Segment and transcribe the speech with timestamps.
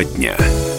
[0.00, 0.69] Тема дня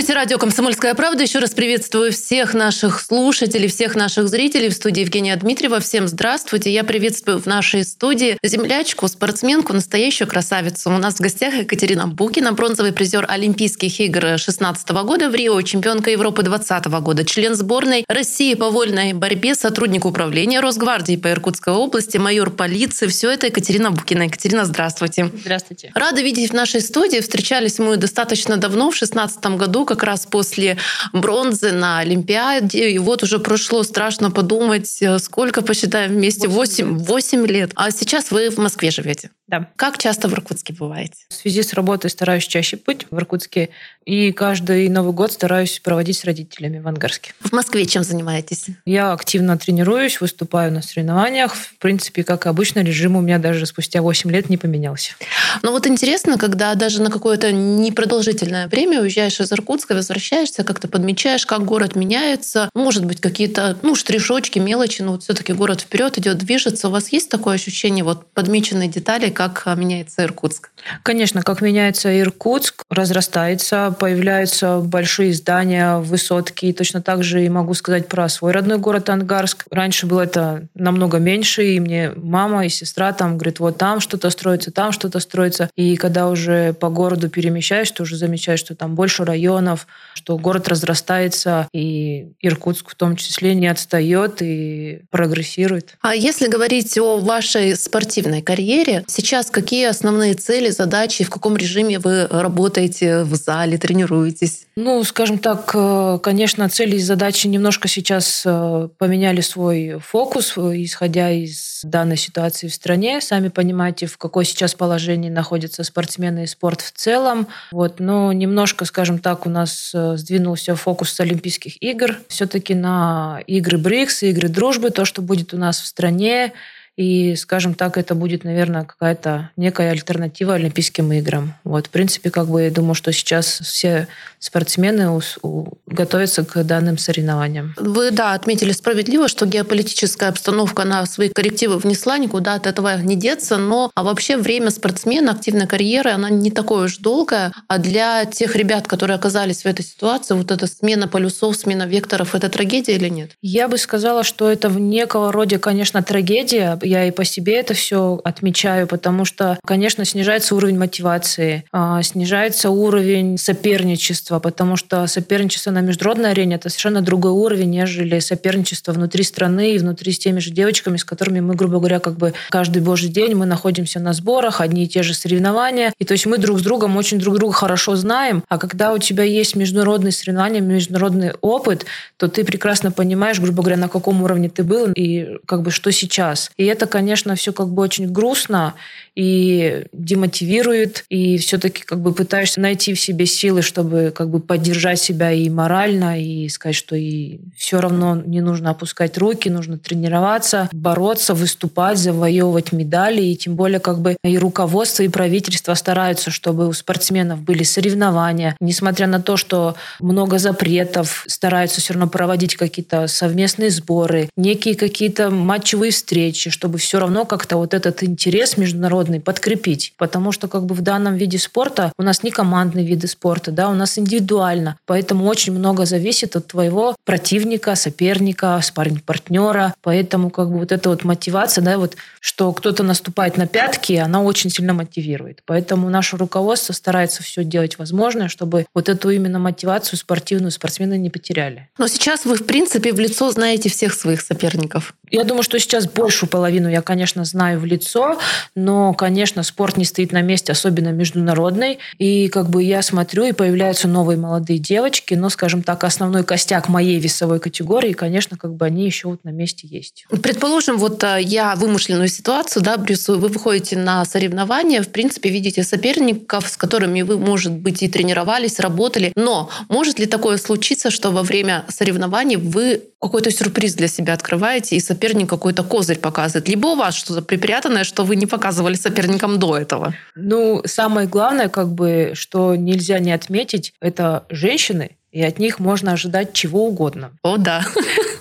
[0.00, 1.24] слушаете радио «Комсомольская правда».
[1.24, 5.80] Еще раз приветствую всех наших слушателей, всех наших зрителей в студии Евгения Дмитриева.
[5.80, 6.72] Всем здравствуйте.
[6.72, 10.88] Я приветствую в нашей студии землячку, спортсменку, настоящую красавицу.
[10.88, 16.10] У нас в гостях Екатерина Букина, бронзовый призер Олимпийских игр 16 года в Рио, чемпионка
[16.10, 22.16] Европы 20 года, член сборной России по вольной борьбе, сотрудник управления Росгвардии по Иркутской области,
[22.16, 23.06] майор полиции.
[23.06, 24.22] Все это Екатерина Букина.
[24.22, 25.30] Екатерина, здравствуйте.
[25.42, 25.92] Здравствуйте.
[25.94, 27.18] Рада видеть в нашей студии.
[27.18, 30.78] Встречались мы достаточно давно, в 2016 году году, как раз после
[31.12, 32.90] бронзы на Олимпиаде.
[32.90, 36.46] И вот уже прошло страшно подумать, э, сколько посчитаем вместе?
[36.46, 37.72] 8, 8 лет.
[37.74, 39.30] А сейчас вы в Москве живете.
[39.50, 39.66] Да.
[39.74, 41.14] Как часто в Иркутске бываете?
[41.28, 43.70] В связи с работой стараюсь чаще быть в Иркутске.
[44.04, 47.32] И каждый Новый год стараюсь проводить с родителями в Ангарске.
[47.40, 48.66] В Москве чем занимаетесь?
[48.84, 51.56] Я активно тренируюсь, выступаю на соревнованиях.
[51.56, 55.14] В принципе, как обычно, режим у меня даже спустя 8 лет не поменялся.
[55.62, 61.46] Но вот интересно, когда даже на какое-то непродолжительное время уезжаешь из Иркутска, возвращаешься, как-то подмечаешь,
[61.46, 62.68] как город меняется.
[62.74, 66.88] Может быть, какие-то ну, штришочки, мелочи, но вот все-таки город вперед идет, движется.
[66.88, 70.70] У вас есть такое ощущение вот подмеченной детали, как а, меняется Иркутск?
[71.02, 76.72] Конечно, как меняется Иркутск, разрастается, появляются большие здания, высотки.
[76.72, 79.64] Точно так же и могу сказать про свой родной город Ангарск.
[79.70, 84.30] Раньше было это намного меньше, и мне мама и сестра там говорят, вот там что-то
[84.30, 85.70] строится, там что-то строится.
[85.76, 89.69] И когда уже по городу перемещаешь, ты уже замечаешь, что там больше районов,
[90.14, 95.96] что город разрастается, и Иркутск в том числе не отстает и прогрессирует.
[96.02, 101.56] А если говорить о вашей спортивной карьере, сейчас сейчас какие основные цели, задачи, в каком
[101.56, 104.66] режиме вы работаете в зале, тренируетесь?
[104.76, 110.82] Ну, скажем так, э, конечно, цели и задачи немножко сейчас э, поменяли свой фокус, э,
[110.82, 113.20] исходя из данной ситуации в стране.
[113.20, 117.46] Сами понимаете, в какой сейчас положении находятся спортсмены и спорт в целом.
[117.72, 123.78] Вот, но немножко, скажем так, у нас сдвинулся фокус с Олимпийских игр все-таки на игры
[123.78, 126.52] БРИКС, игры дружбы, то, что будет у нас в стране.
[127.00, 131.54] И, скажем так, это будет, наверное, какая-то некая альтернатива Олимпийским играм.
[131.64, 134.06] Вот, в принципе, как бы я думаю, что сейчас все
[134.38, 137.74] спортсмены у, у, готовятся к данным соревнованиям.
[137.78, 143.16] Вы, да, отметили справедливо, что геополитическая обстановка на свои коррективы внесла, никуда от этого не
[143.16, 147.52] деться, но а вообще время спортсмена, активной карьеры, она не такое уж долгое.
[147.66, 152.34] А для тех ребят, которые оказались в этой ситуации, вот эта смена полюсов, смена векторов,
[152.34, 153.30] это трагедия или нет?
[153.40, 157.72] Я бы сказала, что это в некого роде, конечно, трагедия я и по себе это
[157.72, 165.70] все отмечаю, потому что, конечно, снижается уровень мотивации, а, снижается уровень соперничества, потому что соперничество
[165.70, 170.40] на международной арене это совершенно другой уровень, нежели соперничество внутри страны и внутри с теми
[170.40, 174.12] же девочками, с которыми мы, грубо говоря, как бы каждый божий день мы находимся на
[174.12, 175.92] сборах, одни и те же соревнования.
[175.98, 178.98] И то есть мы друг с другом очень друг друга хорошо знаем, а когда у
[178.98, 181.86] тебя есть международные соревнования, международный опыт,
[182.16, 185.92] то ты прекрасно понимаешь, грубо говоря, на каком уровне ты был и как бы что
[185.92, 186.50] сейчас.
[186.56, 188.74] И это конечно, все как бы очень грустно
[189.14, 195.00] и демотивирует, и все-таки как бы пытаешься найти в себе силы, чтобы как бы поддержать
[195.00, 200.68] себя и морально, и сказать, что и все равно не нужно опускать руки, нужно тренироваться,
[200.72, 206.68] бороться, выступать, завоевывать медали, и тем более как бы и руководство, и правительство стараются, чтобы
[206.68, 213.06] у спортсменов были соревнования, несмотря на то, что много запретов, стараются все равно проводить какие-то
[213.06, 219.94] совместные сборы, некие какие-то матчевые встречи, чтобы все равно как-то вот этот интерес международный подкрепить.
[219.96, 223.70] Потому что как бы в данном виде спорта у нас не командные виды спорта, да,
[223.70, 224.76] у нас индивидуально.
[224.84, 229.72] Поэтому очень много зависит от твоего противника, соперника, спарринг-партнера.
[229.80, 234.20] Поэтому как бы вот эта вот мотивация, да, вот что кто-то наступает на пятки, она
[234.20, 235.42] очень сильно мотивирует.
[235.46, 241.08] Поэтому наше руководство старается все делать возможное, чтобы вот эту именно мотивацию спортивную спортсмены не
[241.08, 241.70] потеряли.
[241.78, 244.94] Но сейчас вы, в принципе, в лицо знаете всех своих соперников.
[245.10, 248.18] Я думаю, что сейчас большую половину я, конечно, знаю в лицо,
[248.54, 251.78] но, конечно, спорт не стоит на месте, особенно международный.
[251.98, 256.68] И как бы я смотрю, и появляются новые молодые девочки, но, скажем так, основной костяк
[256.68, 260.06] моей весовой категории, конечно, как бы они еще вот на месте есть.
[260.22, 265.62] Предположим, вот э, я вымышленную ситуацию, да, брюсую, вы выходите на соревнования, в принципе, видите
[265.62, 271.10] соперников, с которыми вы, может быть, и тренировались, работали, но может ли такое случиться, что
[271.10, 276.39] во время соревнований вы какой-то сюрприз для себя открываете, и соперник какой-то козырь показывает.
[276.48, 279.94] Либо у вас что-то припрятанное, что вы не показывали соперникам до этого.
[280.14, 285.92] Ну, самое главное, как бы, что нельзя не отметить, это женщины, и от них можно
[285.92, 287.12] ожидать чего угодно.
[287.22, 287.64] О, да.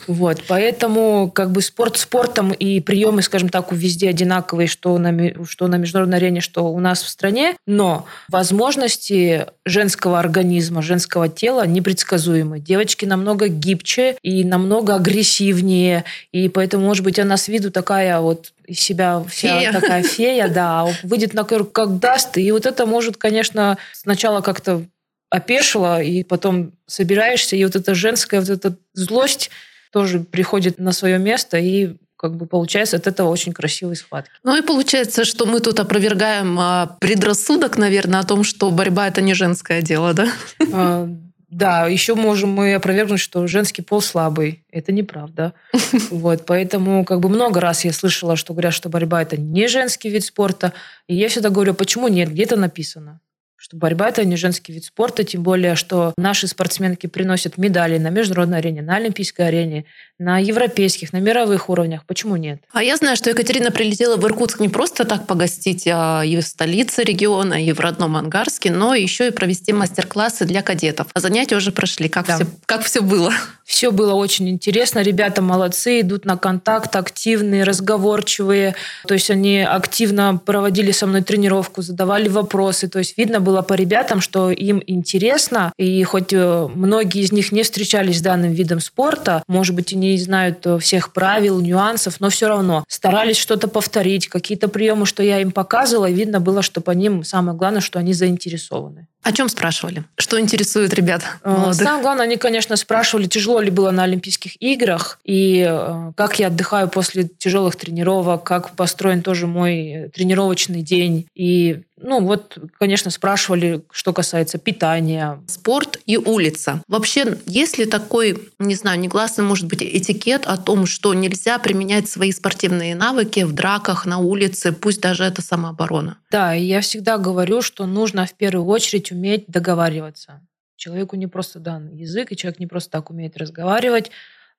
[0.07, 5.67] Вот, поэтому как бы спорт спортом и приемы, скажем так, везде одинаковые, что на, что
[5.67, 12.59] на международной арене, что у нас в стране, но возможности женского организма, женского тела непредсказуемы.
[12.59, 18.51] Девочки намного гибче и намного агрессивнее, и поэтому, может быть, она с виду такая вот
[18.65, 19.71] из себя вся фея.
[19.71, 24.85] такая фея, да, выйдет на круг как даст, и вот это может, конечно, сначала как-то
[25.29, 29.51] опешила, и потом собираешься, и вот эта женская вот эта злость
[29.91, 34.31] тоже приходит на свое место, и как бы получается от этого очень красивые схватки.
[34.43, 39.21] Ну и получается, что мы тут опровергаем а, предрассудок, наверное, о том, что борьба это
[39.21, 40.27] не женское дело, да?
[40.73, 41.07] А,
[41.49, 44.65] да, еще можем мы опровергнуть, что женский пол слабый.
[44.69, 45.53] Это неправда.
[46.11, 50.09] Вот, поэтому как бы много раз я слышала, что говорят, что борьба это не женский
[50.09, 50.73] вид спорта.
[51.07, 53.21] И я всегда говорю, почему нет, где-то написано
[53.59, 58.09] что борьба– это не женский вид спорта, тем более, что наши спортсменки приносят медали на
[58.09, 59.83] международной арене, на олимпийской арене,
[60.17, 62.05] на европейских, на мировых уровнях.
[62.05, 62.61] Почему нет?
[62.71, 66.41] А я знаю, что Екатерина прилетела в Иркутск не просто так погостить а и в
[66.41, 71.07] столице региона, и в родном Ангарске, но еще и провести мастер-классы для кадетов.
[71.13, 72.07] А занятия уже прошли.
[72.09, 72.35] Как, да.
[72.35, 73.33] все, как все было?
[73.63, 75.01] Все было очень интересно.
[75.01, 78.75] Ребята молодцы, идут на контакт, активные, разговорчивые.
[79.07, 82.89] То есть они активно проводили со мной тренировку, задавали вопросы.
[82.89, 85.71] То есть видно было по ребятам, что им интересно.
[85.77, 89.95] И хоть э, многие из них не встречались с данным видом спорта, может быть, и
[89.95, 95.23] не знают э, всех правил, нюансов, но все равно старались что-то повторить, какие-то приемы, что
[95.23, 99.07] я им показывала, видно было, что по ним самое главное, что они заинтересованы.
[99.21, 100.05] О чем спрашивали?
[100.17, 101.75] Что интересует ребят э, молодых?
[101.75, 106.47] Самое главное, они, конечно, спрашивали, тяжело ли было на Олимпийских играх, и э, как я
[106.47, 111.27] отдыхаю после тяжелых тренировок, как построен тоже мой тренировочный день.
[111.35, 115.41] И ну вот, конечно, спрашивали, что касается питания.
[115.47, 116.81] Спорт и улица.
[116.87, 122.09] Вообще, есть ли такой, не знаю, негласный, может быть, этикет о том, что нельзя применять
[122.09, 126.17] свои спортивные навыки в драках на улице, пусть даже это самооборона?
[126.31, 130.41] Да, я всегда говорю, что нужно в первую очередь уметь договариваться.
[130.75, 134.11] Человеку не просто дан язык, и человек не просто так умеет разговаривать.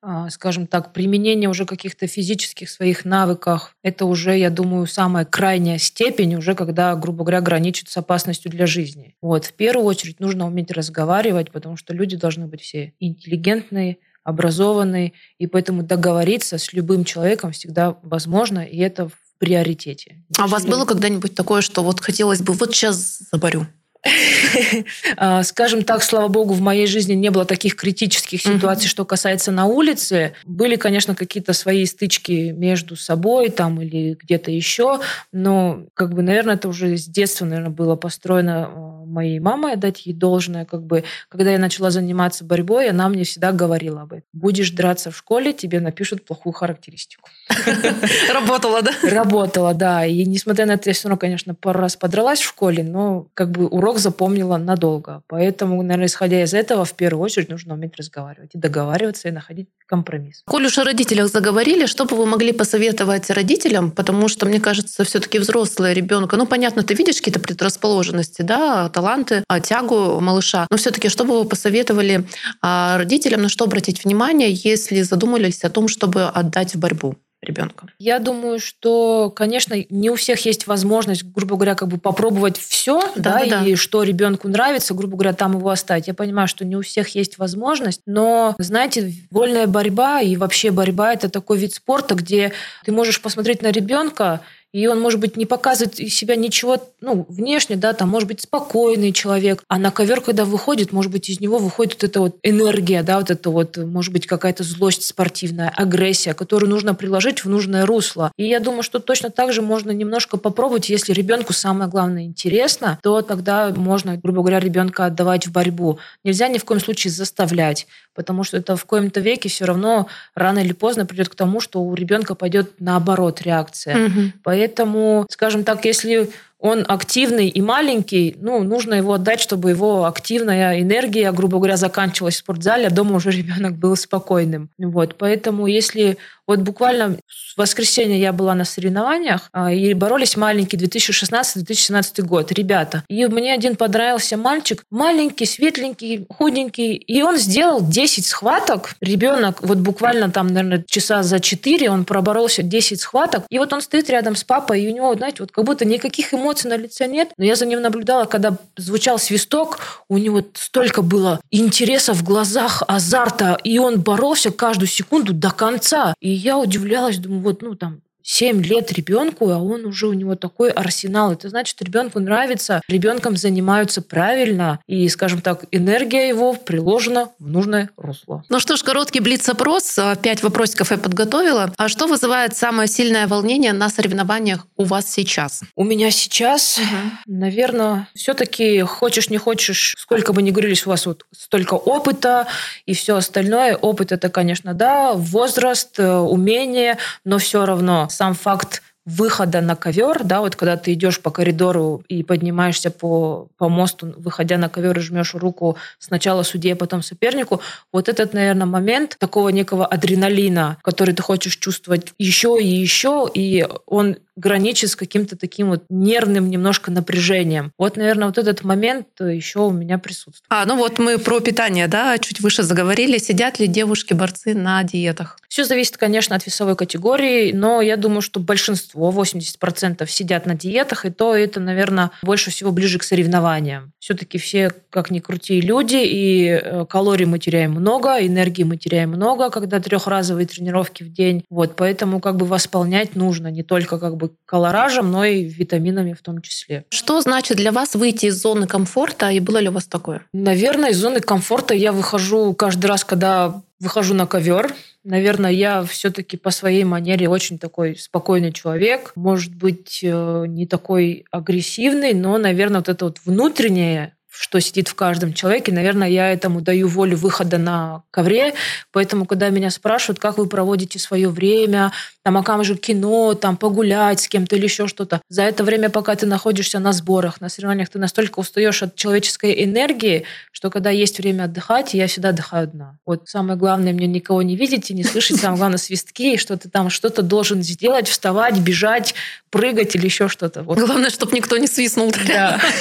[0.03, 5.77] А, скажем так, применение уже каких-то физических своих навыков, это уже, я думаю, самая крайняя
[5.77, 9.15] степень, уже когда, грубо говоря, граничит с опасностью для жизни.
[9.21, 15.13] Вот, в первую очередь нужно уметь разговаривать, потому что люди должны быть все интеллигентные, образованные,
[15.37, 20.23] и поэтому договориться с любым человеком всегда возможно, и это в приоритете.
[20.37, 23.67] А у вас было когда-нибудь такое, что вот хотелось бы вот сейчас заборю?
[25.17, 29.51] А, скажем так, слава богу, в моей жизни не было таких критических ситуаций, что касается
[29.51, 30.33] на улице.
[30.45, 34.99] Были, конечно, какие-то свои стычки между собой там или где-то еще,
[35.31, 40.05] но, как бы, наверное, это уже с детства, наверное, было построено а, моей мамой, отдать
[40.05, 40.65] ей должное.
[40.65, 44.23] Как бы, когда я начала заниматься борьбой, она мне всегда говорила об этом.
[44.33, 47.29] Будешь драться в школе, тебе напишут плохую характеристику.
[48.33, 48.91] Работала, да?
[49.03, 50.05] Работала, да.
[50.05, 53.51] И несмотря на это, я все равно, конечно, пару раз подралась в школе, но как
[53.51, 55.23] бы урок запомнила надолго.
[55.27, 59.67] Поэтому, наверное, исходя из этого, в первую очередь нужно уметь разговаривать и договариваться, и находить
[59.85, 60.43] компромисс.
[60.45, 63.91] Коль уж о родителях заговорили, что бы вы могли посоветовать родителям?
[63.91, 68.89] Потому что, мне кажется, все таки взрослая ребенка, ну, понятно, ты видишь какие-то предрасположенности, да,
[69.01, 72.25] таланты, а, тягу малыша, но все таки что бы вы посоветовали
[72.61, 77.15] а, родителям, на что обратить внимание, если задумались о том, чтобы отдать в борьбу?
[77.43, 77.87] ребенка?
[77.97, 83.01] Я думаю, что, конечно, не у всех есть возможность, грубо говоря, как бы попробовать все,
[83.15, 86.05] да, да, да, и что ребенку нравится, грубо говоря, там его оставить.
[86.05, 91.13] Я понимаю, что не у всех есть возможность, но, знаете, вольная борьба и вообще борьба
[91.13, 92.53] это такой вид спорта, где
[92.85, 94.41] ты можешь посмотреть на ребенка
[94.73, 98.41] и он, может быть, не показывает из себя ничего, ну, внешне, да, там, может быть,
[98.41, 102.37] спокойный человек, а на ковер, когда выходит, может быть, из него выходит вот эта вот
[102.43, 107.49] энергия, да, вот это вот, может быть, какая-то злость спортивная, агрессия, которую нужно приложить в
[107.49, 108.31] нужное русло.
[108.37, 112.99] И я думаю, что точно так же можно немножко попробовать, если ребенку самое главное интересно,
[113.03, 115.99] то тогда можно, грубо говоря, ребенка отдавать в борьбу.
[116.23, 120.59] Нельзя ни в коем случае заставлять, потому что это в коем-то веке все равно рано
[120.59, 124.07] или поздно придет к тому, что у ребенка пойдет наоборот реакция.
[124.07, 124.21] Угу.
[124.61, 126.29] Поэтому, скажем так, если
[126.61, 132.35] он активный и маленький, ну, нужно его отдать, чтобы его активная энергия, грубо говоря, заканчивалась
[132.35, 134.69] в спортзале, а дома уже ребенок был спокойным.
[134.77, 136.17] Вот, поэтому если
[136.51, 137.17] вот буквально
[137.55, 143.05] в воскресенье я была на соревнованиях, а, и боролись маленькие 2016-2017 год, ребята.
[143.07, 148.95] И мне один понравился мальчик, маленький, светленький, худенький, и он сделал 10 схваток.
[148.99, 153.81] Ребенок вот буквально там, наверное, часа за 4 он проборолся 10 схваток, и вот он
[153.81, 156.77] стоит рядом с папой, и у него, знаете, вот как будто никаких эмоций эмоций на
[156.77, 159.79] лице нет, но я за ним наблюдала, когда звучал свисток,
[160.09, 166.13] у него столько было интереса в глазах, азарта, и он боролся каждую секунду до конца.
[166.19, 170.35] И я удивлялась, думаю, вот, ну, там, 7 лет ребенку, а он уже у него
[170.35, 171.33] такой арсенал.
[171.33, 177.89] Это значит, ребенку нравится, ребенком занимаются правильно, и, скажем так, энергия его приложена в нужное
[177.97, 178.45] русло.
[178.47, 179.99] Ну что ж, короткий блиц-опрос.
[180.21, 181.73] Пять вопросиков я подготовила.
[181.75, 185.63] А что вызывает самое сильное волнение на соревнованиях у вас сейчас?
[185.75, 187.11] У меня сейчас, угу.
[187.27, 192.47] наверное, все-таки хочешь не хочешь, сколько бы ни говорились, у вас вот столько опыта
[192.85, 193.75] и все остальное.
[193.75, 200.23] Опыт это, конечно, да, возраст, э, умение, но все равно сам факт выхода на ковер,
[200.23, 204.95] да, вот когда ты идешь по коридору и поднимаешься по, по мосту, выходя на ковер
[204.99, 207.61] и жмешь руку сначала судье, потом сопернику,
[207.91, 213.67] вот этот, наверное, момент такого некого адреналина, который ты хочешь чувствовать еще и еще, и
[213.87, 217.71] он граничит с каким-то таким вот нервным немножко напряжением.
[217.79, 220.45] Вот, наверное, вот этот момент еще у меня присутствует.
[220.49, 223.17] А, ну вот мы про питание, да, чуть выше заговорили.
[223.17, 225.40] Сидят ли девушки-борцы на диетах?
[225.51, 231.03] Все зависит, конечно, от весовой категории, но я думаю, что большинство, 80% сидят на диетах,
[231.05, 233.91] и то это, наверное, больше всего ближе к соревнованиям.
[233.99, 239.09] Все-таки все, как ни крути, люди, и э, калорий мы теряем много, энергии мы теряем
[239.09, 241.43] много, когда трехразовые тренировки в день.
[241.49, 246.21] Вот, поэтому как бы восполнять нужно не только как бы колоражем, но и витаминами в
[246.21, 246.85] том числе.
[246.91, 250.21] Что значит для вас выйти из зоны комфорта, и было ли у вас такое?
[250.31, 254.73] Наверное, из зоны комфорта я выхожу каждый раз, когда выхожу на ковер,
[255.03, 259.13] Наверное, я все-таки по своей манере очень такой спокойный человек.
[259.15, 264.95] Может быть, э, не такой агрессивный, но, наверное, вот это вот внутреннее что сидит в
[264.95, 265.73] каждом человеке.
[265.73, 268.53] Наверное, я этому даю волю выхода на ковре.
[268.93, 271.91] Поэтому, когда меня спрашивают, как вы проводите свое время,
[272.23, 275.21] там, а как же кино, там, погулять с кем-то или еще что-то.
[275.27, 279.65] За это время, пока ты находишься на сборах, на соревнованиях, ты настолько устаешь от человеческой
[279.65, 282.97] энергии, что когда есть время отдыхать, я всегда отдыхаю одна.
[283.05, 286.55] Вот самое главное, мне никого не видеть и не слышать, самое главное, свистки, и что
[286.57, 289.13] ты там что-то должен сделать, вставать, бежать,
[289.49, 290.63] прыгать или еще что-то.
[290.63, 290.79] Вот.
[290.79, 292.11] Главное, чтобы никто не свистнул.
[292.27, 292.59] Да.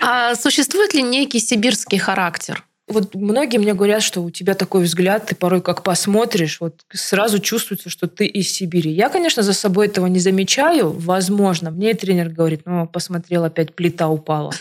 [0.00, 2.64] А существует ли некий сибирский характер?
[2.86, 7.38] Вот многие мне говорят, что у тебя такой взгляд, ты порой как посмотришь, вот сразу
[7.38, 8.90] чувствуется, что ты из Сибири.
[8.90, 11.70] Я, конечно, за собой этого не замечаю, возможно.
[11.70, 14.54] Мне тренер говорит, ну, посмотрел, опять плита упала.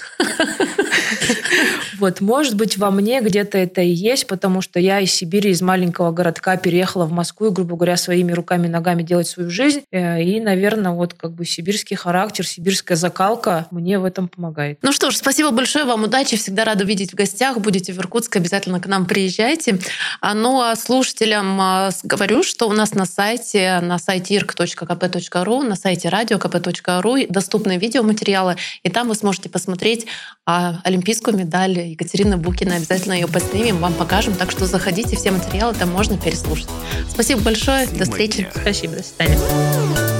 [1.99, 5.61] Вот, может быть, во мне где-то это и есть, потому что я из Сибири, из
[5.61, 9.81] маленького городка переехала в Москву, и, грубо говоря, своими руками, ногами делать свою жизнь.
[9.91, 14.79] Э, и, наверное, вот как бы сибирский характер, сибирская закалка мне в этом помогает.
[14.81, 17.57] Ну что ж, спасибо большое вам, удачи, всегда рада видеть в гостях.
[17.59, 19.79] Будете в Иркутске, обязательно к нам приезжайте.
[20.21, 25.75] А, ну а слушателям а, говорю, что у нас на сайте, на сайте irk.kp.ru, на
[25.75, 30.05] сайте radio.kp.ru доступны видеоматериалы, и там вы сможете посмотреть
[30.45, 32.75] а, олимпийскую медаль Екатерины Букина.
[32.75, 34.35] Обязательно ее поснимем, вам покажем.
[34.35, 36.69] Так что заходите, все материалы там можно переслушать.
[37.09, 37.87] Спасибо большое.
[37.87, 38.47] До встречи.
[38.53, 38.95] Спасибо.
[38.95, 40.16] До свидания.